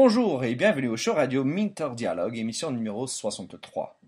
[0.00, 3.98] Bonjour et bienvenue au show radio Minter Dialogue, émission numéro 63.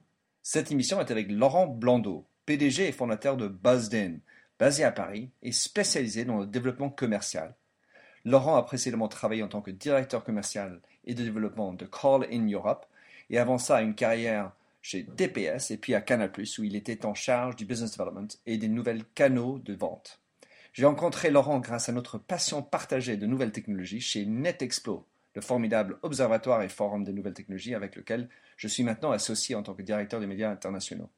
[0.41, 4.21] Cette émission est avec Laurent Blondeau, PDG et fondateur de Buzzed
[4.57, 7.57] basé à Paris et spécialisé dans le développement commercial.
[8.25, 12.47] Laurent a précédemment travaillé en tant que directeur commercial et de développement de Call in
[12.47, 12.87] Europe
[13.29, 14.53] et avant ça une carrière
[14.83, 18.59] chez DPS et puis à Canal+, où il était en charge du business development et
[18.59, 20.21] des nouvelles canaux de vente.
[20.73, 25.05] J'ai rencontré Laurent grâce à notre passion partagée de nouvelles technologies chez NetExplo,
[25.35, 29.63] le formidable observatoire et forum des nouvelles technologies avec lequel je suis maintenant associé en
[29.63, 31.11] tant que directeur des médias internationaux.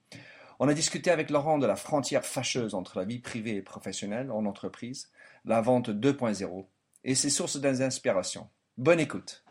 [0.60, 4.30] On a discuté avec Laurent de la frontière fâcheuse entre la vie privée et professionnelle
[4.30, 5.10] en entreprise,
[5.44, 6.66] la vente 2.0
[7.04, 8.48] et ses sources d'inspiration.
[8.76, 9.42] Bonne écoute.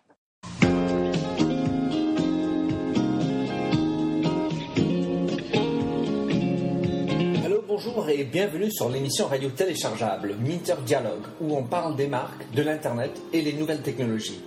[7.84, 12.62] bonjour et bienvenue sur l'émission radio téléchargeable Minter Dialogue où on parle des marques, de
[12.62, 14.42] l'Internet et les nouvelles technologies.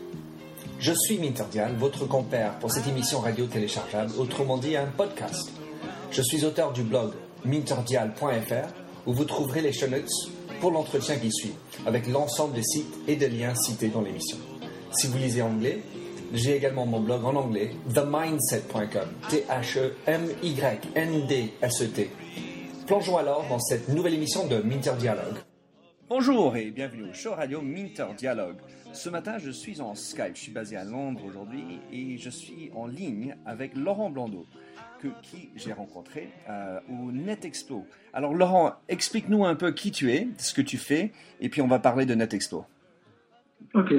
[0.84, 5.50] Je suis Minter Dial, votre compère pour cette émission radio téléchargeable, autrement dit un podcast.
[6.10, 7.12] Je suis auteur du blog
[7.46, 8.68] minterdial.fr
[9.06, 10.12] où vous trouverez les show notes
[10.60, 11.54] pour l'entretien qui suit,
[11.86, 14.36] avec l'ensemble des sites et des liens cités dans l'émission.
[14.92, 15.80] Si vous lisez anglais,
[16.34, 22.10] j'ai également mon blog en anglais, themindset.com, T-H-E-M-Y-N-D-S-E-T.
[22.86, 25.36] Plongeons alors dans cette nouvelle émission de Minter Dialogue.
[26.10, 28.58] Bonjour et bienvenue au show radio Minter Dialogue.
[28.94, 30.34] Ce matin, je suis en Skype.
[30.34, 34.46] Je suis basé à Londres aujourd'hui et je suis en ligne avec Laurent Blondeau,
[35.02, 37.84] que, qui j'ai rencontré euh, au NetExpo.
[38.12, 41.66] Alors, Laurent, explique-nous un peu qui tu es, ce que tu fais, et puis on
[41.66, 42.64] va parler de NetExpo.
[43.74, 43.92] Ok.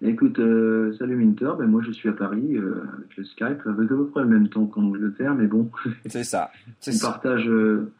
[0.00, 3.90] Écoute, euh, salut Minter, ben moi je suis à Paris euh, avec le Skype, avec
[3.90, 5.72] à peu près le même temps qu'en Angleterre, mais bon.
[6.06, 6.52] C'est ça.
[6.86, 7.90] On partage euh,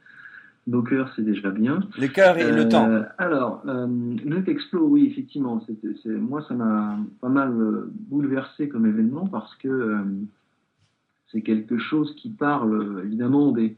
[0.68, 1.80] nos cœurs, c'est déjà bien.
[1.98, 2.88] Les cœurs et le temps.
[3.18, 5.60] Alors, NetExplo, oui, effectivement,
[6.06, 7.52] moi ça m'a pas mal
[8.08, 9.96] bouleversé comme événement parce que
[11.32, 13.76] c'est quelque chose qui parle évidemment des,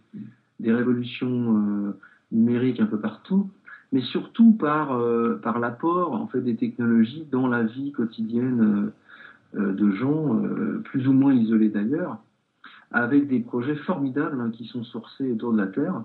[0.58, 1.94] des révolutions
[2.32, 3.50] numériques un peu partout,
[3.92, 8.92] mais surtout par, euh, par l'apport en fait, des technologies dans la vie quotidienne
[9.56, 10.40] euh, euh, de gens,
[10.84, 12.18] plus ou moins isolés d'ailleurs,
[12.92, 16.02] avec des projets formidables hein, qui sont sourcés autour de la Terre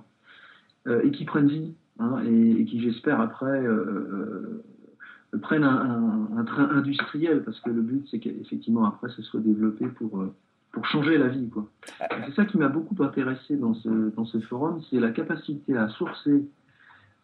[0.87, 3.63] et qui prennent vie, hein, et, qui j'espère après
[5.41, 10.25] prennent un, train industriel, parce que le but c'est qu'effectivement après ce soit développé pour
[10.75, 11.49] pour changer la vie.
[11.49, 11.67] Quoi.
[12.25, 15.87] C'est ça qui m'a beaucoup intéressé dans ce, dans ce forum, c'est la capacité à
[15.87, 16.45] sourcer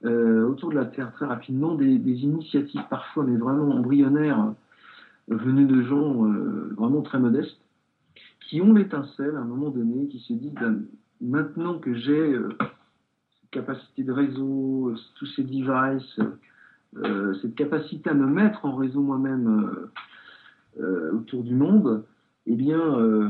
[0.04, 4.54] euh, autour de la Terre très rapidement des, initiatives parfois, mais vraiment embryonnaires,
[5.30, 7.60] euh, venues de gens euh, vraiment très modestes,
[8.40, 10.84] qui ont l'étincelle à un moment donné, qui se disent ben,
[11.20, 12.36] maintenant que j'ai
[13.52, 16.20] capacité de réseau, tous ces devices,
[17.42, 19.90] cette capacité à me mettre en réseau moi-même
[21.14, 22.04] autour du monde,
[22.48, 23.30] eh bien, euh,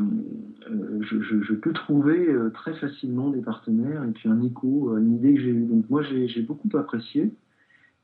[0.70, 5.34] euh, je, peux trouver euh, très facilement des partenaires et puis un écho une idée
[5.34, 5.66] que j'ai eue.
[5.66, 7.34] Donc moi, j'ai beaucoup apprécié.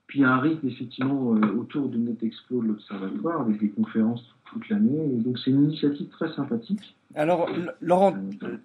[0.07, 5.08] Puis un rythme, effectivement, autour de NetExplo de l'Observatoire, avec des conférences toute, l'année.
[5.24, 6.96] Donc c'est une initiative très sympathique.
[7.16, 7.50] Alors,
[7.81, 8.16] Laurent,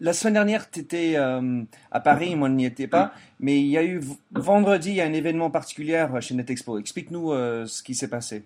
[0.01, 3.79] la semaine dernière, tu étais à Paris, moi je n'y étais pas, mais il y
[3.79, 4.01] a eu
[4.33, 6.79] vendredi, il y a un événement particulier chez NetExpo.
[6.79, 8.45] Explique-nous ce qui s'est passé.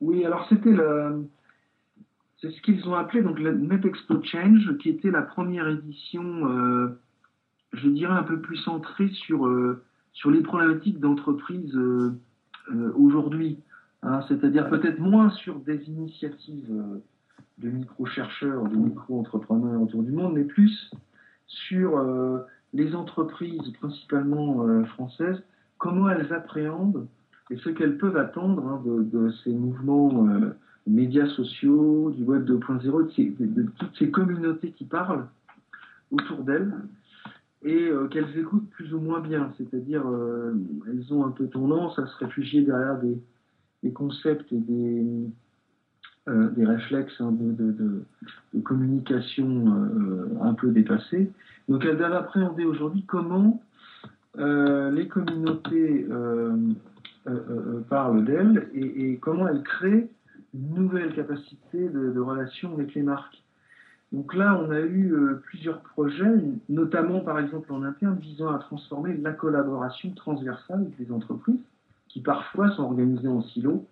[0.00, 1.26] Oui, alors c'était le
[2.44, 7.00] c'est ce qu'ils ont appelé donc le NetExpo Change, qui était la première édition, euh,
[7.72, 9.82] je dirais un peu plus centrée sur, euh,
[10.12, 12.12] sur les problématiques d'entreprise euh,
[12.96, 13.58] aujourd'hui.
[14.04, 14.20] Hein.
[14.28, 16.72] C'est-à-dire peut-être moins sur des initiatives
[17.58, 20.90] de micro-chercheurs, de micro-entrepreneurs autour du monde, mais plus
[21.46, 22.02] sur
[22.72, 25.42] les entreprises, principalement françaises,
[25.78, 27.06] comment elles appréhendent
[27.50, 30.26] et ce qu'elles peuvent attendre hein, de, de, ces mouvements
[30.86, 35.26] médias sociaux, du web 2.0, de, toutes ces communautés qui parlent
[36.10, 36.72] autour d'elles
[37.62, 39.52] et euh, qu'elles écoutent plus ou moins bien.
[39.56, 40.54] C'est-à-dire, euh,
[40.86, 43.18] elles ont un peu tendance à se réfugier derrière des,
[43.92, 45.06] concepts et des,
[46.28, 48.04] euh, des réflexes hein, de,
[48.62, 51.30] communication un peu dépassés.
[51.68, 53.62] Donc, elles doivent appréhender aujourd'hui comment
[54.36, 56.06] les communautés
[57.88, 60.08] parlent d'elles et, comment elles créent
[60.54, 63.42] une nouvelle capacité de, relation avec les marques.
[64.12, 68.58] Donc là, on a eu euh, plusieurs projets, notamment par exemple en interne, visant à
[68.58, 71.58] transformer la collaboration transversale des entreprises,
[72.14, 73.84] qui parfois sont organisées en silos,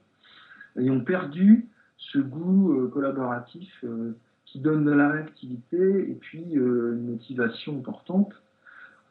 [0.79, 1.67] et ont perdu
[1.99, 4.17] ce goût euh, collaboratif euh,
[4.47, 8.33] qui donne de la réactivité et puis une motivation importante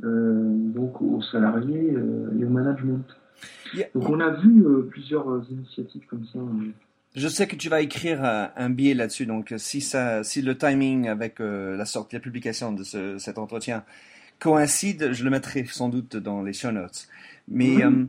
[0.03, 3.05] donc aux salariés et au management.
[3.93, 6.39] Donc on a vu plusieurs initiatives comme ça
[7.13, 11.07] je sais que tu vas écrire un, billet là-dessus, donc si, ça, si le timing
[11.07, 13.83] avec la sortie, la publication de cet entretien
[14.41, 17.07] coïncide, je le mettrai sans doute dans les show notes.
[17.47, 18.05] Mais euh,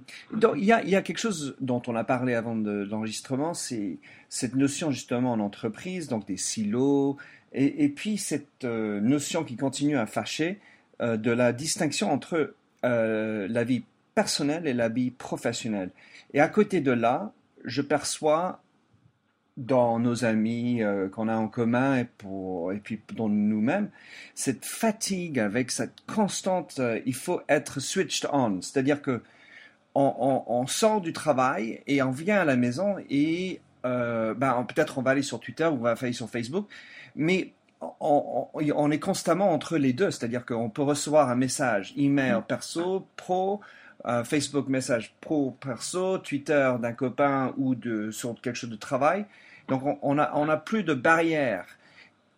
[0.56, 3.98] il y, a, y, a, quelque chose dont on a parlé avant de, l'enregistrement, c'est
[4.28, 7.16] cette notion justement en entreprise, donc des silos,
[7.52, 10.60] et, et puis cette euh, notion qui continue à fâcher
[11.00, 13.84] euh, de la distinction entre la vie
[14.16, 15.90] personnelle et la vie professionnelle.
[16.34, 17.32] Et à côté de là,
[17.64, 18.61] je perçois
[19.56, 23.90] dans nos amis euh, qu'on a en commun et, pour, et puis dans nous-mêmes,
[24.34, 29.22] cette fatigue avec cette constante, euh, il faut être switched on, c'est-à-dire que
[29.94, 34.96] on, on, sort du travail et on vient à la maison et euh, ben, peut-être
[34.96, 36.66] on va aller sur Twitter ou on va aller sur Facebook,
[37.14, 37.52] mais
[38.00, 43.06] on, on, est constamment entre les deux, c'est-à-dire qu'on peut recevoir un message email perso,
[43.16, 43.60] pro,
[44.24, 49.26] Facebook message pro perso, Twitter d'un copain ou de, sur quelque chose de travail.
[49.68, 51.66] Donc on n'a on a plus de barrières.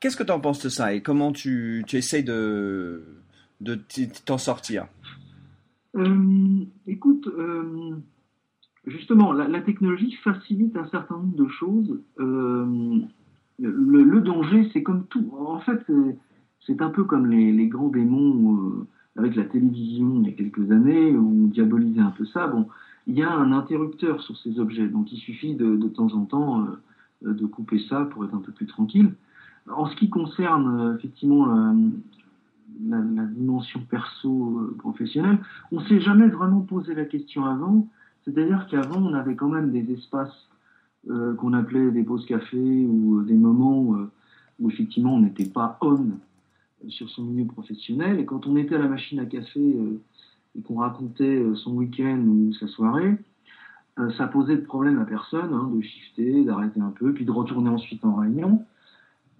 [0.00, 3.02] Qu'est-ce que tu en penses de ça et comment tu, tu essayes de,
[3.62, 3.80] de
[4.26, 4.86] t'en sortir?
[5.96, 7.96] Euh, Écoute, euh,
[8.86, 12.00] justement, la, technologie facilite un certain nombre de choses.
[12.20, 13.00] Euh,
[13.58, 15.32] le, danger, c'est comme tout.
[15.38, 15.80] En fait,
[16.66, 20.70] c'est un peu comme les, les grands démons avec la télévision il y a quelques
[20.70, 22.46] années, où on diabolisait un peu ça.
[22.46, 22.68] Bon,
[23.06, 26.24] il y a un interrupteur sur ces objets, donc il suffit de, de temps en
[26.24, 26.66] temps
[27.24, 29.12] euh, de couper ça pour être un peu plus tranquille.
[29.70, 31.46] En ce qui concerne euh, effectivement
[32.86, 37.88] la, dimension perso-professionnelle, euh, on ne s'est jamais vraiment posé la question avant.
[38.24, 40.48] C'est-à-dire qu'avant, on avait quand même des espaces
[41.06, 43.94] qu'on appelait des pauses café ou des moments
[44.58, 46.12] où effectivement on n'était pas on
[46.88, 48.18] sur son milieu professionnel.
[48.20, 49.76] Et quand on était à la machine à café
[50.56, 53.16] et qu'on racontait son week-end ou sa soirée,
[53.98, 57.30] euh, ça posait de problème à personne, hein, de shifter, d'arrêter un peu, puis de
[57.30, 58.64] retourner ensuite en réunion.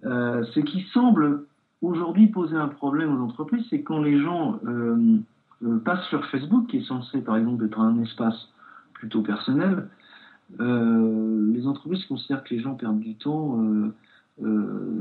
[0.05, 1.45] Euh, ce qui semble
[1.81, 5.19] aujourd'hui poser un problème aux entreprises, c'est quand les gens euh,
[5.83, 8.49] passent sur Facebook, qui est censé par exemple être un espace
[8.93, 9.89] plutôt personnel,
[10.59, 13.59] les entreprises considèrent que les gens perdent du temps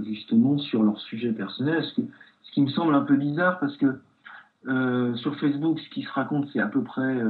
[0.06, 2.02] justement sur leur sujet personnel, ce,
[2.42, 3.98] ce, qui me semble un peu bizarre parce que
[5.16, 7.20] sur Facebook, ce qui se raconte, c'est à peu près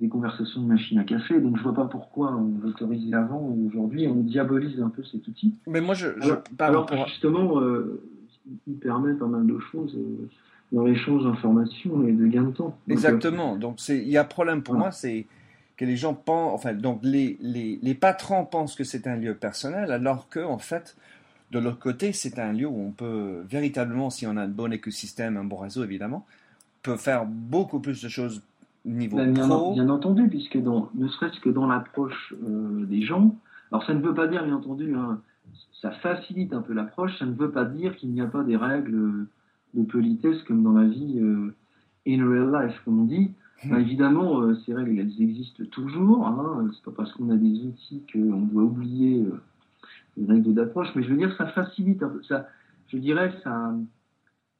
[0.00, 3.68] des conversations de machine à café, donc je vois pas pourquoi on l'autorisait avant ou
[3.68, 5.54] aujourd'hui on diabolise un peu cet outil.
[5.66, 6.08] Mais moi je,
[6.58, 8.02] alors, justement euh,
[8.66, 10.28] il permet pas mal de choses euh,
[10.72, 12.76] dans l'échange d'informations et de gain de temps.
[12.88, 13.56] Exactement.
[13.56, 15.26] donc il y a un problème pour moi c'est
[15.78, 19.34] que les gens pensent enfin donc les, les, les patrons pensent que c'est un lieu
[19.34, 20.96] personnel alors que en fait
[21.52, 24.72] de l'autre côté c'est un lieu où on peut véritablement si on a un bon
[24.72, 26.26] écosystème un bon réseau évidemment
[26.82, 28.42] peut faire beaucoup plus de choses
[28.86, 33.34] niveau ben, bien, Bien entendu, puisque dans, ne serait-ce que dans l'approche euh, des gens,
[33.70, 35.20] alors ça ne veut pas dire, bien entendu, hein,
[35.82, 38.56] ça facilite un peu l'approche, ça ne veut pas dire qu'il n'y a pas des
[38.56, 39.26] règles
[39.74, 41.54] de politesse comme dans la vie euh,
[42.06, 43.32] in real life, comme on dit.
[43.64, 43.70] Hmm.
[43.70, 46.26] Ben, évidemment, euh, ces règles, elles existent toujours.
[46.26, 49.24] Hein, c'est pas parce qu'on a des outils qu'on doit oublier
[50.16, 52.02] les règles d'approche, mais je veux dire, ça facilite.
[52.28, 52.48] Ça,
[52.88, 53.74] je dirais, ça,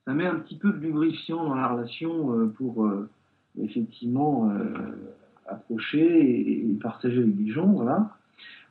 [0.05, 2.87] ça met un petit peu de lubrifiant dans la relation pour
[3.63, 4.75] effectivement euh,
[5.47, 7.67] approcher et, partager avec les gens.
[7.67, 8.17] Voilà.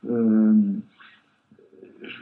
[0.08, 0.54] Euh,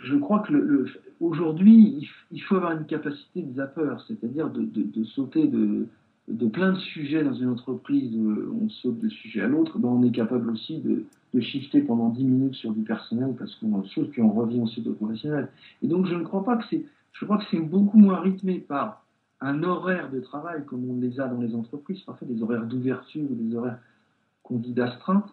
[0.04, 0.86] je crois que
[1.20, 5.86] aujourd'hui, il, faut avoir une capacité de zapper, c'est-à-dire de, sauter de,
[6.28, 8.16] de, plein de sujets dans une entreprise,
[8.60, 11.04] on saute de sujet à l'autre, ben on est capable aussi de,
[11.34, 14.86] de shifter pendant 10 minutes sur du personnel parce qu'on chose, puis on revient ensuite
[14.86, 15.48] au professionnel.
[15.82, 18.58] Et donc je ne crois pas que c'est, je crois que c'est beaucoup moins rythmé
[18.58, 19.04] par
[19.40, 23.30] un horaire de travail comme on les a dans les entreprises, parfois des horaires d'ouverture
[23.30, 23.78] ou des horaires
[24.42, 25.26] qu'on dit d'astreinte,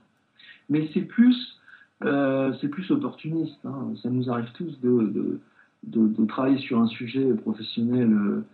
[0.69, 1.59] mais c'est plus,
[2.03, 3.59] euh, c'est plus opportuniste.
[3.65, 3.93] Hein.
[4.01, 5.39] Ça nous arrive tous de,
[5.83, 8.45] de, travailler sur un sujet professionnel euh,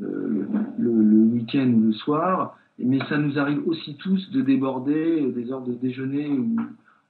[0.00, 0.46] euh,
[0.78, 5.62] le, week-end ou le soir, mais ça nous arrive aussi tous de déborder des heures
[5.62, 6.56] de déjeuner ou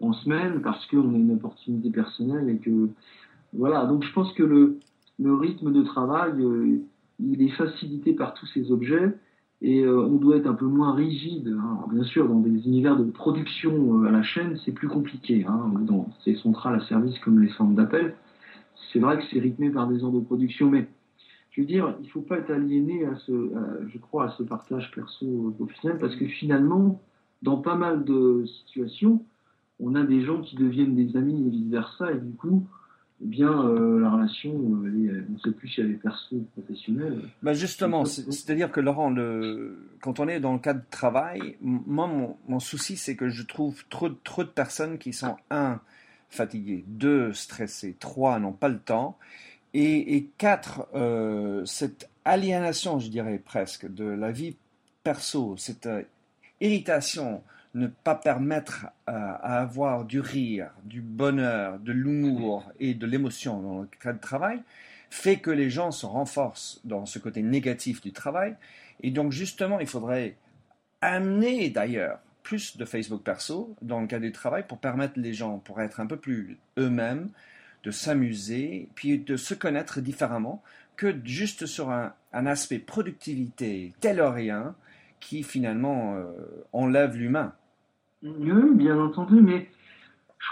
[0.00, 2.88] en semaine parce qu'on a une opportunité personnelle et que
[3.52, 3.87] voilà.
[3.87, 4.78] Donc je pense que le,
[5.18, 6.32] rythme de travail
[7.18, 9.14] il est facilité par tous ces objets
[9.62, 11.49] et euh, on doit être un peu moins rigide.
[11.49, 11.80] Hein.
[11.92, 15.44] Bien sûr, dans des univers de production euh, à la chaîne, c'est plus compliqué.
[15.46, 18.14] Hein, dans ces centrales à service comme les centres d'appel,
[18.92, 20.88] c'est vrai que c'est rythmé par des heures de production, mais
[21.50, 23.33] je veux dire, il ne faut pas être aliéné à ce,
[23.92, 27.00] je crois, à ce partage perso-professionnel, parce que finalement,
[27.42, 29.25] dans pas mal de situations,
[29.80, 32.66] on a des gens qui deviennent des amis et vice-versa, et du coup,
[33.23, 36.47] eh bien, euh, la relation, euh, on ne sait plus si elle est perso ou
[36.54, 37.21] professionnelle.
[37.42, 42.09] Bah justement, c'est-à-dire que Laurent, le, quand on est dans le cadre de travail, moi,
[42.49, 45.80] mon, souci, c'est que je trouve trop, trop de personnes qui sont, un,
[46.30, 49.19] fatigués, deux, stressés, trois, n'ont pas le temps,
[49.74, 54.56] et, quatre, euh, cette aliénation, je dirais presque, de la vie
[55.02, 56.02] perso, cette euh,
[56.60, 57.42] irritation,
[57.74, 63.80] ne pas permettre à, avoir du rire, du bonheur, de l'humour et de l'émotion dans
[63.82, 64.62] le cadre de travail,
[65.08, 68.56] fait que les gens se renforcent dans ce côté négatif du travail.
[69.02, 70.36] Et donc justement, il faudrait
[71.00, 75.58] amener d'ailleurs plus de Facebook perso dans le cadre du travail pour permettre les gens,
[75.58, 77.30] pour être un peu plus eux-mêmes,
[77.84, 80.62] de s'amuser, puis de se connaître différemment
[80.96, 84.75] que juste sur un, aspect productivité tel ou rien
[85.18, 86.32] qui finalement euh,
[86.72, 87.52] enlève l'humain.
[88.22, 89.68] Oui, bien entendu, mais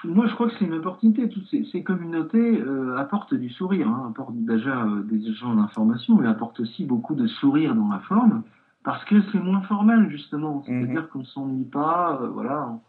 [0.04, 1.28] moi je crois que c'est une opportunité.
[1.28, 6.26] Toutes ces, communautés euh, apportent du sourire, hein, apportent déjà euh, des échanges d'informations, mais
[6.26, 8.42] apportent aussi beaucoup de sourire dans la forme,
[8.84, 10.62] parce que c'est moins formel justement.
[10.66, 11.08] C'est-à-dire mhm.
[11.08, 12.80] qu'on ne s'ennuie pas, voilà,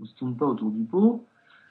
[0.00, 1.26] on ne se tourne pas autour du pot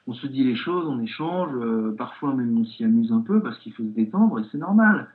[0.06, 3.40] on se dit les choses, on échange, euh, parfois même on s'y amuse un peu
[3.40, 5.08] parce qu'il faut se détendre et c'est normal.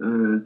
[0.00, 0.40] Euh,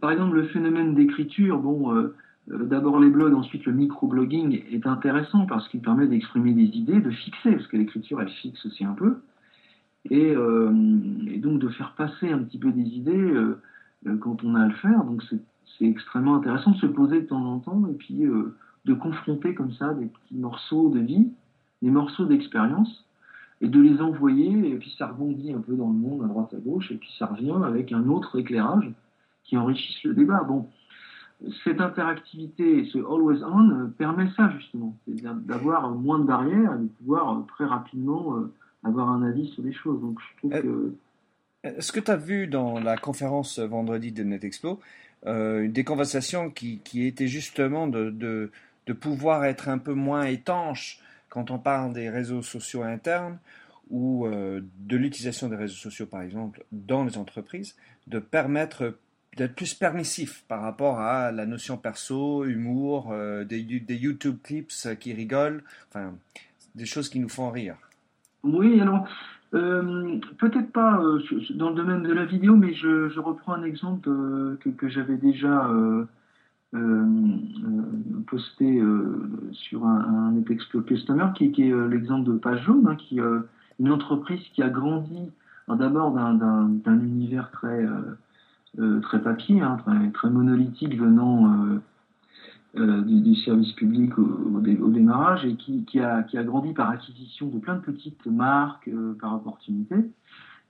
[0.00, 2.14] par exemple, le phénomène d'écriture, bon, euh,
[2.48, 7.10] d'abord les blogs, ensuite le microblogging est intéressant parce qu'il permet d'exprimer des idées, de
[7.10, 9.18] fixer, parce que l'écriture elle fixe aussi un peu,
[10.10, 13.32] et, donc de faire passer un petit peu des idées
[14.20, 15.04] quand on a à le faire.
[15.04, 15.22] Donc
[15.78, 18.24] c'est extrêmement intéressant de se poser de temps en temps et puis
[18.84, 21.28] de confronter comme ça des petits morceaux de vie
[21.82, 23.04] des morceaux d'expérience
[23.60, 26.54] et de les envoyer, et puis ça rebondit un peu dans le monde, à droite
[26.54, 28.90] à gauche, et puis ça revient avec un autre éclairage
[29.44, 30.42] qui enrichisse le débat.
[30.42, 30.68] Bon,
[31.64, 36.82] cette interactivité, ce always on, euh, permet ça justement, c'est-à-dire d'avoir moins de barrières et
[36.82, 38.52] de pouvoir euh, très rapidement euh,
[38.84, 40.00] avoir un avis sur les choses.
[40.00, 40.94] Donc je trouve que.
[42.02, 44.80] Tu as vu dans la conférence vendredi de NetExpo
[45.24, 48.50] des conversations qui, qui étaient justement de, de,
[48.88, 50.98] de, pouvoir être un peu moins étanches
[51.32, 53.38] quand on parle des réseaux sociaux internes
[53.88, 57.74] ou euh, de l'utilisation des réseaux sociaux, par exemple, dans les entreprises,
[58.06, 58.98] de permettre
[59.38, 65.14] d'être plus permissif par rapport à la notion perso, humour, euh, des, YouTube clips qui
[65.14, 66.12] rigolent, enfin,
[66.74, 67.76] des choses qui nous font rire.
[68.42, 69.08] Oui, alors,
[69.54, 71.00] euh, peut-être pas
[71.54, 74.06] dans le domaine de la vidéo, mais je, reprends un exemple
[74.60, 75.66] que, j'avais déjà
[78.32, 83.20] posté euh, sur un, un Customer, qui, est l'exemple de Page Jaune, hein, qui
[83.78, 85.30] une entreprise qui a grandi
[85.68, 87.86] d'abord d'un univers très
[89.02, 89.76] très papier, hein,
[90.14, 91.78] très, monolithique venant
[92.74, 97.74] du, service public au, démarrage et qui, a, qui, a, grandi par acquisition de plein
[97.74, 99.96] de petites marques par opportunité,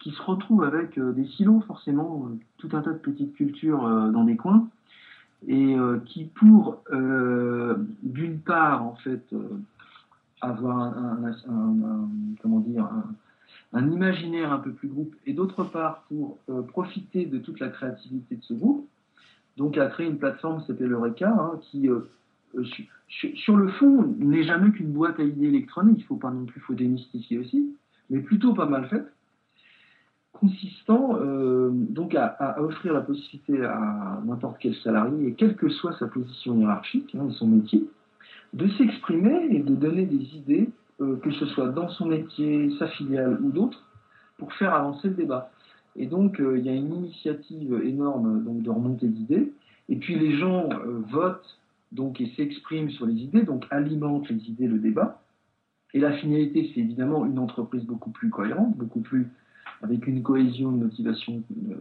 [0.01, 2.29] qui se retrouve avec des silos forcément,
[2.59, 4.69] tout un tas de petites cultures dans des coins,
[5.47, 9.49] et euh, qui pour euh, d'une part en fait euh,
[10.41, 10.97] avoir
[13.73, 18.37] un, imaginaire un peu plus groupe et d'autre part pour profiter de toute la créativité
[18.37, 18.89] de ce groupe
[19.57, 21.89] donc a créé une plateforme qui s'appelle Eureka hein, qui
[23.37, 26.61] sur le fond n'est jamais qu'une boîte à idées électronique il faut pas non plus
[26.61, 27.77] faut démystifier aussi
[28.11, 29.13] mais plutôt pas mal faite
[30.33, 35.97] consistant euh, donc à, offrir la possibilité à n'importe quel salarié, et quelle que soit
[35.99, 37.89] sa position hiérarchique hein, son métier,
[38.53, 40.71] de s'exprimer et de donner des idées,
[41.01, 43.85] euh, que ce soit dans son métier, sa filiale ou d'autres,
[44.39, 45.51] pour faire avancer le débat.
[45.97, 49.53] Et donc euh, il y a une initiative énorme donc, de remontée d'idées,
[49.89, 50.69] et puis les gens
[51.11, 51.59] votent
[51.93, 55.21] donc, et s'expriment sur les idées, donc alimentent les idées, le débat.
[55.95, 59.29] Et la finalité, c'est évidemment une entreprise beaucoup plus cohérente, beaucoup plus
[59.83, 61.75] avec une cohésion, une motivation euh,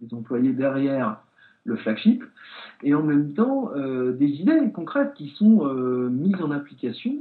[0.00, 1.20] des employés derrière
[1.64, 2.24] le flagship,
[2.82, 7.14] et en même temps euh, des idées concrètes qui sont euh, mises en application.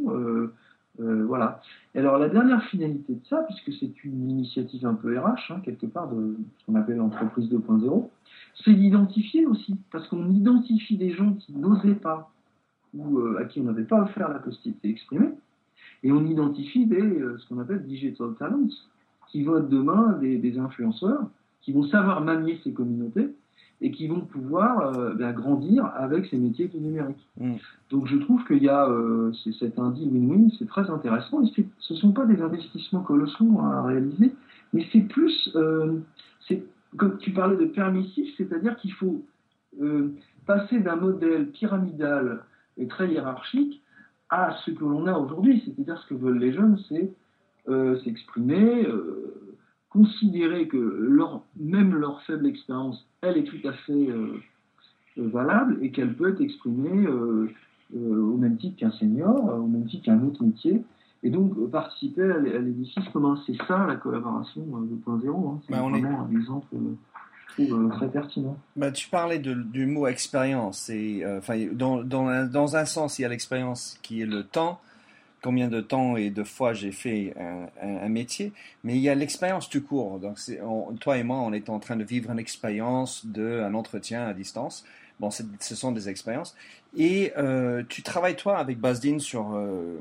[0.98, 1.62] voilà.
[1.94, 5.62] Et alors la dernière finalité de ça, puisque c'est une initiative un peu RH, hein,
[5.64, 8.10] quelque part de ce qu'on appelle l'entreprise 2.0,
[8.64, 12.32] c'est d'identifier aussi, parce qu'on identifie des gens qui n'osaient pas
[12.94, 15.32] ou à qui on n'avait pas offert la possibilité d'exprimer,
[16.04, 18.70] et on identifie des, ce qu'on appelle digital talents,
[19.36, 21.28] qui vont être demain des, influenceurs,
[21.62, 23.36] qui vont savoir manier ces communautés
[23.82, 27.28] et qui vont pouvoir euh, ben, grandir avec ces métiers du numérique.
[27.38, 27.56] Mm.
[27.90, 31.44] Donc je trouve qu'il y a euh, cet indice win-win, c'est très intéressant.
[31.44, 34.32] Et ce ne sont pas des investissements colossaux à réaliser,
[34.72, 36.00] mais c'est plus, euh,
[36.96, 39.22] comme tu parlais de permissif, c'est-à-dire qu'il faut
[39.82, 40.14] euh,
[40.46, 42.46] passer d'un modèle pyramidal
[42.78, 43.84] et très hiérarchique
[44.30, 47.12] à ce que l'on a aujourd'hui, c'est-à-dire ce que veulent les jeunes, c'est
[47.68, 49.56] euh, s'exprimer, euh,
[49.90, 54.40] considérer que leur, même leur faible expérience, elle est tout à fait euh,
[55.18, 60.22] valable et qu'elle peut être exprimée au même titre qu'un senior, au même titre qu'un
[60.24, 60.84] autre métier.
[61.24, 63.42] et donc participer à l'édifice commun.
[63.48, 65.50] C'est ça la collaboration 2.0.
[65.50, 65.60] Hein.
[65.66, 66.76] C'est bah, vraiment un exemple
[67.92, 68.58] très pertinent.
[68.76, 70.90] Bah, tu parlais du mot expérience.
[70.90, 71.24] Et,
[71.72, 74.80] dans, dans, dans, un sens, il y a l'expérience qui est le temps,
[75.46, 77.36] combien de temps et de fois j'ai fait
[77.80, 78.52] un, métier,
[78.84, 80.18] mais il y a l'expérience tout court.
[80.18, 80.40] Donc,
[81.00, 84.84] toi et moi, on est en train de vivre une expérience d'un entretien à distance.
[85.20, 86.56] Bon, ce sont des expériences.
[86.98, 90.00] Et euh, tu travailles, toi, avec Bazdin sur euh,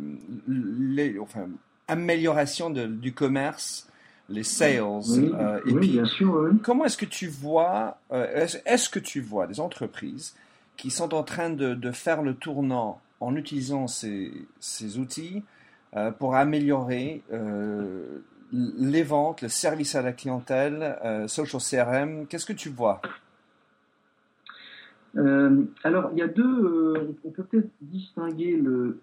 [0.49, 1.47] les, enfin,
[1.89, 3.87] amélioration de, du commerce,
[4.31, 4.81] les sales.
[4.83, 6.53] Oui, euh, et puis, bien sûr.
[6.63, 10.35] Comment est-ce que tu vois, est-ce que tu vois des entreprises
[10.79, 14.47] qui sont en train de, de faire le tournant en utilisant ces,
[14.99, 15.43] outils
[15.97, 18.19] euh, pour améliorer euh,
[18.53, 22.27] les ventes, le service à la clientèle, euh, social CRM.
[22.27, 23.01] Qu'est-ce que tu vois?
[25.85, 27.15] Alors, il y a deux.
[27.25, 28.99] on peut peut-être distinguer le,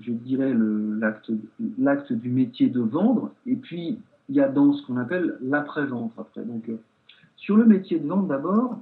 [0.00, 1.30] je dirais, l'acte,
[1.78, 3.98] l'acte du métier de vendre, et puis
[4.30, 6.12] il y a dans ce qu'on appelle l'après-vente.
[6.16, 6.70] Après, donc,
[7.36, 8.80] sur le métier de vente, d'abord,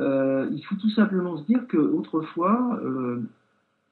[0.00, 2.80] il faut tout simplement se dire qu'autrefois,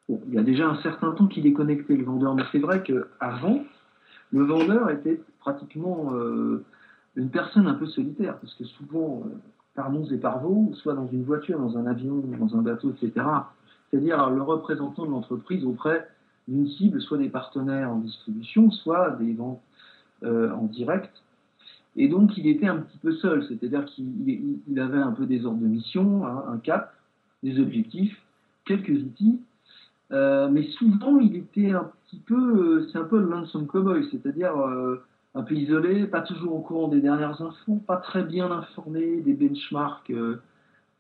[0.08, 2.82] il y a déjà un certain temps qu'il est connecté, le vendeur, mais c'est vrai
[2.82, 3.64] qu'avant,
[4.32, 6.64] le vendeur était pratiquement euh,
[7.16, 9.30] une personne un peu solitaire, parce que souvent, euh,
[9.75, 12.90] par monts et par vaux, soit dans une voiture, dans un avion, dans un bateau,
[12.90, 13.26] etc.,
[13.90, 16.08] c'est-à-dire le représentant de l'entreprise auprès
[16.49, 19.62] d'une cible, soit des partenaires en distribution, soit des ventes
[20.23, 21.11] euh, en direct.
[21.96, 25.61] Et donc, il était un petit peu seul, c'est-à-dire qu'il avait un peu des ordres
[25.61, 26.92] de mission, un cap,
[27.44, 28.20] des objectifs,
[28.64, 29.38] quelques outils,
[30.14, 34.06] euh, mais souvent, il était un petit peu, euh, c'est un peu le lonesome cowboy,
[34.12, 35.02] c'est-à-dire euh,
[35.35, 39.35] un peu isolé, pas toujours au courant des dernières infos, pas très bien informé des
[39.35, 40.12] benchmarks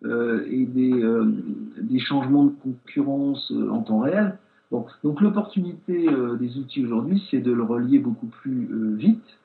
[0.02, 4.36] et des, changements de concurrence en temps réel.
[4.72, 6.08] Bon, donc l'opportunité
[6.40, 9.38] des outils aujourd'hui, c'est de le relier beaucoup plus vite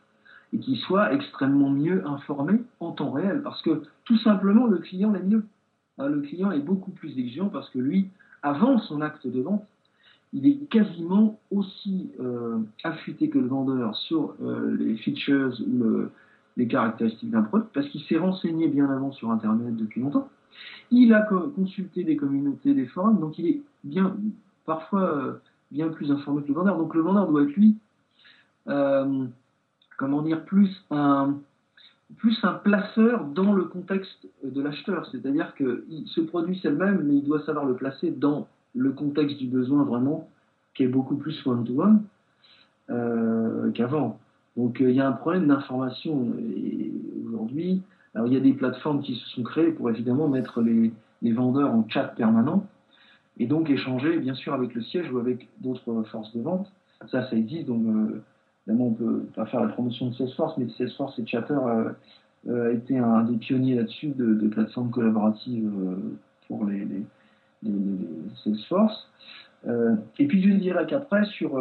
[0.51, 5.13] et qu'il soit extrêmement mieux informé en temps réel, parce que tout simplement, le client
[5.13, 5.45] est mieux.
[5.99, 8.09] Hein, le client est beaucoup plus exigeant parce que lui,
[8.43, 9.65] avant son acte de vente,
[10.33, 16.07] il est quasiment aussi euh, affûté que le vendeur sur euh, les features ou
[16.57, 20.29] les caractéristiques d'un produit, parce qu'il s'est renseigné bien avant sur Internet depuis longtemps.
[20.91, 21.21] Il a
[21.55, 24.15] consulté des communautés, des forums, donc il est bien,
[24.65, 25.33] parfois euh,
[25.71, 26.77] bien plus informé que le vendeur.
[26.77, 27.77] Donc le vendeur doit être lui,
[29.97, 31.35] comment dire, plus un,
[32.17, 35.05] plus un placeur dans le contexte de l'acheteur.
[35.11, 38.91] C'est-à-dire que ce produit c'est le même, mais il doit savoir le placer dans le
[38.91, 40.29] contexte du besoin vraiment,
[40.73, 42.03] qui est beaucoup plus one-to-one
[42.89, 44.19] euh, qu'avant.
[44.57, 46.33] Donc euh, il y a un problème d'information
[47.27, 47.81] aujourd'hui.
[48.15, 50.91] Alors il y a des plateformes qui se sont créées pour évidemment mettre les,
[51.31, 52.65] vendeurs en chat permanent
[53.37, 56.71] et donc échanger bien sûr avec le siège ou avec d'autres forces de vente.
[57.11, 57.69] Ça, ça existe.
[57.69, 58.21] Euh,
[58.69, 61.89] Évidemment, on peut pas faire la promotion de Salesforce, mais Salesforce et Chatter euh,
[62.47, 65.95] euh, a été un des pionniers là-dessus de, plateformes collaboratives euh,
[66.47, 66.87] pour les,
[68.43, 69.09] Salesforce.
[69.65, 71.59] et puis je dirais qu'après, sur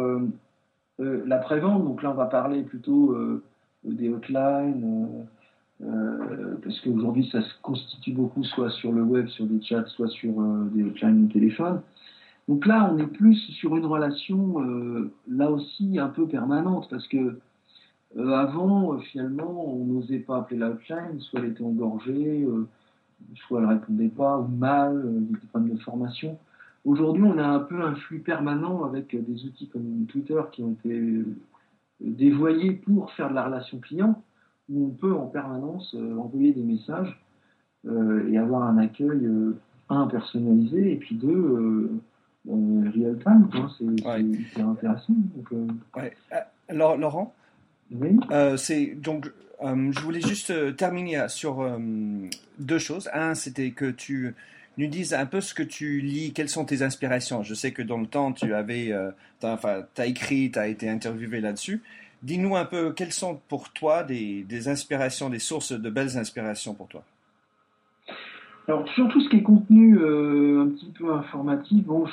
[0.97, 3.17] la prévente, donc là on va parler plutôt
[3.83, 5.25] des hotlines,
[6.63, 10.31] parce qu'aujourd'hui ça se constitue beaucoup soit sur le web, sur des chats, soit sur
[10.71, 11.81] des hotlines de téléphone.
[12.49, 17.07] Donc là, on est plus sur une relation, euh, là aussi, un peu permanente, parce
[17.07, 17.37] que
[18.17, 22.47] euh, avant, euh, finalement, on n'osait pas appeler l'outline, soit elle était engorgée,
[23.35, 26.39] soit elle répondait pas, ou mal, avait pas de formation.
[26.85, 30.71] Aujourd'hui, on a un peu un flux permanent avec des outils comme Twitter qui ont
[30.71, 31.23] été
[32.01, 34.23] dévoyés pour faire de la relation client,
[34.69, 37.21] où on peut en permanence envoyer des messages
[37.85, 39.29] et avoir un accueil,
[39.89, 41.91] un, personnalisé, et puis deux,
[42.49, 43.49] euh, real time,
[44.53, 45.13] c'est intéressant.
[45.35, 45.67] Donc, euh.
[45.97, 47.33] euh, Alors, Laurent,
[48.57, 49.31] c'est donc
[49.61, 51.69] je voulais juste terminer sur
[52.59, 53.09] deux choses.
[53.13, 54.33] Un, c'était que tu
[54.77, 57.43] nous dises un peu ce que tu lis, quelles sont tes inspirations.
[57.43, 58.93] Je sais que dans le temps, tu avais,
[59.43, 61.81] enfin, as écrit, tu as été interviewé là-dessus.
[62.23, 66.73] Dis-nous un peu quelles sont pour toi des, des inspirations, des sources de belles inspirations
[66.73, 67.03] pour toi?
[68.69, 72.05] Alors, sur tout ce qui est contenu euh, un petit peu informatif, bon,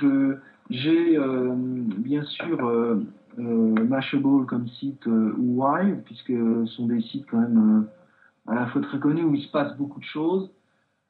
[0.70, 3.04] j'ai euh, bien sûr euh,
[3.36, 5.62] Mashable comme site ou
[6.06, 7.86] puisque ce sont des sites quand même
[8.46, 10.48] à la fois très connus où il se passe beaucoup de choses.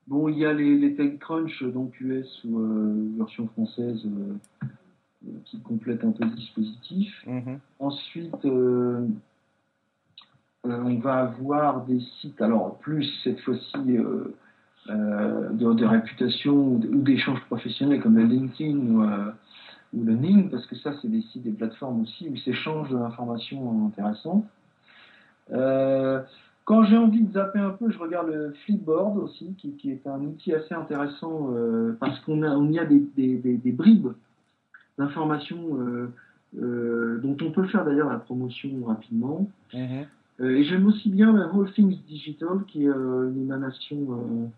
[0.08, 4.04] Bon, il y a les, TechCrunch, donc US ou version française,
[5.44, 7.24] qui complètent un peu le dispositif.
[7.24, 7.58] Mm-hmm.
[7.78, 8.44] Ensuite,
[10.64, 13.96] on va avoir des sites, alors plus cette fois-ci
[14.90, 19.02] euh, de, réputation ou d'échanges professionnels comme LinkedIn ou,
[19.94, 22.96] ou le Ning, parce que ça, c'est des sites, des plateformes aussi où s'échangent de
[22.96, 24.44] l'information intéressante.
[25.52, 26.22] Euh,
[26.64, 30.20] quand j'ai envie de zapper un peu, je regarde le Flipboard aussi, qui, est un
[30.20, 34.12] outil assez intéressant euh, parce qu'on a, y a des, bribes
[34.98, 35.78] d'informations
[36.58, 39.48] euh, dont on peut faire d'ailleurs la promotion rapidement.
[39.72, 40.06] Mhm.
[40.40, 44.50] Et j'aime aussi bien la Whole Things Digital, qui est une émanation,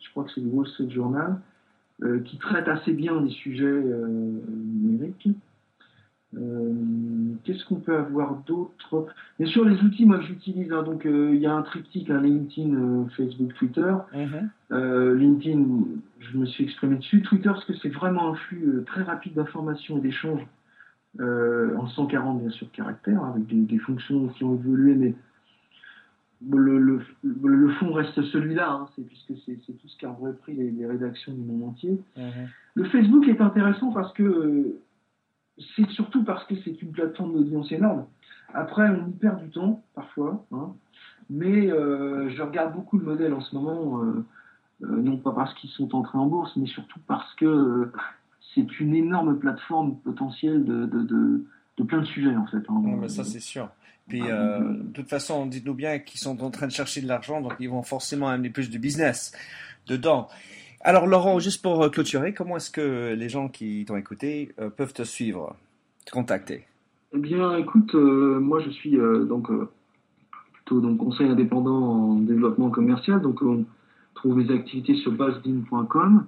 [0.00, 1.40] je crois que c'est le Wall Street Journal,
[2.24, 5.28] qui traite assez bien des sujets numériques.
[6.36, 6.72] Euh,
[7.44, 9.06] qu'est-ce qu'on peut avoir d'autre?
[9.38, 10.70] Bien sûr, les outils, moi, que j'utilise.
[10.72, 13.94] Hein, donc, euh, il y a un triptyque, un LinkedIn, euh, Facebook, Twitter.
[14.14, 14.50] Mhm.
[15.16, 15.64] LinkedIn,
[16.20, 17.22] je me suis exprimé dessus.
[17.22, 20.46] Twitter, parce que c'est vraiment un flux très rapide d'informations et d'échanges
[21.18, 25.14] en 140, bien sûr, caractères, avec des, fonctions qui ont évolué, mais
[26.48, 30.86] le, le, fond reste celui-là, hein, c'est, puisque c'est, tout ce qu'a repris les, les,
[30.86, 32.00] rédactions du monde entier.
[32.16, 32.48] Mhm.
[32.74, 34.78] Le Facebook est intéressant parce que
[35.76, 38.06] c'est surtout parce que c'est une plateforme d'audience énorme.
[38.54, 40.72] Après, on y perd du temps, parfois, hein.
[41.28, 44.24] mais euh, je regarde beaucoup le modèle en ce moment, euh,
[44.82, 47.90] euh, non pas parce qu'ils sont entrés en bourse, mais surtout parce que
[48.54, 51.02] c'est une énorme plateforme potentielle de, de,
[51.76, 52.62] de, plein de sujets, en fait.
[52.68, 52.82] Hein.
[53.00, 53.68] mais ça, c'est sûr.
[54.08, 57.40] Puis, ah, de toute façon, dites-nous bien qu'ils sont en train de chercher de l'argent,
[57.40, 59.32] donc ils vont forcément amener plus de business
[59.86, 60.28] dedans.
[60.82, 64.70] Alors Laurent, juste pour euh, clôturer, comment est-ce que les gens qui t'ont écouté euh,
[64.70, 65.54] peuvent te suivre,
[66.06, 66.64] te contacter?
[67.12, 69.50] Eh bien, écoute, euh, moi je suis donc
[70.52, 73.64] plutôt donc conseil indépendant en développement commercial, donc on
[74.14, 76.26] trouve mes activités sur basdin.com.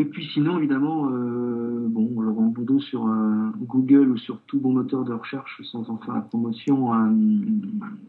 [0.00, 3.06] Et puis sinon, évidemment, bon, Laurent Boudot sur
[3.60, 7.14] Google ou sur tout bon moteur de recherche, sans en faire la promotion, on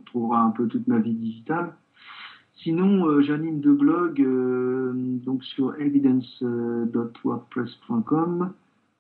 [0.06, 1.74] trouvera un peu toute ma vie digitale.
[2.64, 8.54] Sinon, euh, j'anime deux blogs euh, donc sur evidence.wordpress.com.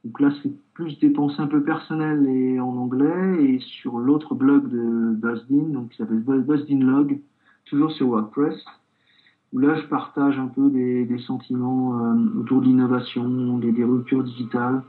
[0.03, 3.43] Donc là, c'est plus des pensées un peu personnelles et en anglais.
[3.43, 7.19] Et sur l'autre blog de Buzzin, donc qui s'appelle Buzzin Log,
[7.65, 8.65] toujours sur WordPress,
[9.53, 14.23] où là, je partage un peu des, sentiments euh, autour de l'innovation, des, des, ruptures
[14.23, 14.81] digitales,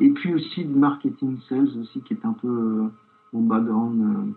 [0.00, 2.90] et puis aussi de marketing sales aussi, qui est un peu
[3.32, 4.32] mon background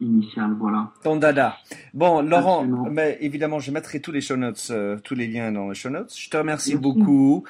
[0.00, 0.90] initial, voilà.
[1.02, 1.56] Ton dada.
[1.94, 5.68] Bon, Laurent, mais évidemment, je mettrai tous les show notes, euh, tous les liens dans
[5.68, 6.14] les show notes.
[6.16, 7.44] Je te remercie beaucoup.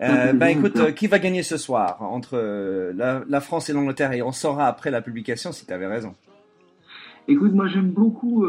[0.00, 4.12] Euh, ben écoute, euh, qui va gagner ce soir entre euh, la, France et l'Angleterre?
[4.12, 6.14] Et on saura après la publication si tu avais raison.
[7.30, 8.44] Écoute, moi j'aime beaucoup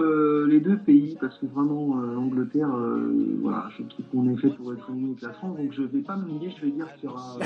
[0.48, 2.68] les deux pays parce que vraiment l'Angleterre,
[3.42, 6.02] voilà, je trouve qu'on est fait pour être unis avec la France, donc je vais
[6.02, 7.38] pas me nier, je vais dire qu'il y aura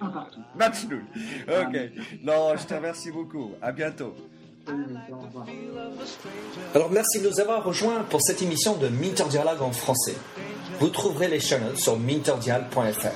[0.00, 0.40] un partout.
[0.58, 1.04] Match nul.
[1.46, 1.78] Ok.
[2.24, 3.50] Non, je te remercie beaucoup.
[3.60, 4.14] À bientôt.
[6.74, 10.16] Alors merci de nous avoir rejoints pour cette émission de Minter Dialogue en français.
[10.80, 13.08] Vous trouverez les chaînes sur minterdial.fr.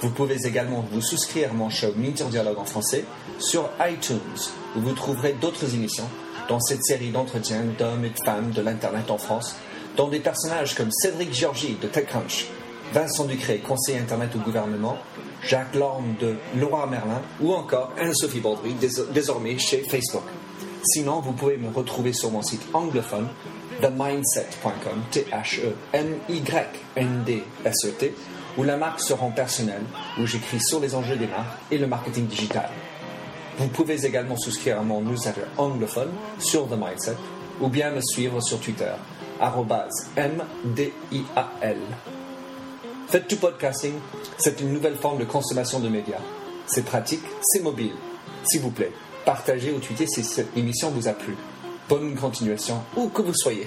[0.00, 3.04] Vous pouvez également vous souscrire à mon show Minter Dialogue en français
[3.38, 4.16] sur iTunes,
[4.76, 6.08] où vous trouverez d'autres émissions
[6.48, 9.56] dans cette série d'entretiens d'hommes et de femmes de l'Internet en France,
[9.96, 12.46] dont des personnages comme Cédric Georgie de TechCrunch,
[12.92, 14.96] Vincent Ducré, conseiller Internet au gouvernement,
[15.42, 18.74] Jacques Lorme de Laura Merlin ou encore Anne-Sophie Baudry,
[19.12, 20.24] désormais chez Facebook.
[20.84, 23.28] Sinon, vous pouvez me retrouver sur mon site anglophone,
[23.82, 25.74] themindset.com, T-H-E-M-Y-N-D-S-E-T,
[28.56, 29.82] où la marque se rend personnelle,
[30.18, 32.70] où j'écris sur les enjeux des marques et le marketing digital.
[33.58, 37.16] Vous pouvez également souscrire à mon newsletter anglophone sur The Mindset,
[37.60, 38.92] ou bien me suivre sur Twitter,
[40.16, 41.76] M-D-I-A-L.
[43.08, 43.94] Faites tout podcasting,
[44.36, 46.20] c'est une nouvelle forme de consommation de médias.
[46.66, 47.94] C'est pratique, c'est mobile.
[48.44, 48.92] S'il vous plaît,
[49.24, 51.34] partagez ou tweetez si cette émission vous a plu.
[51.88, 53.66] Bonne continuation, où que vous soyez.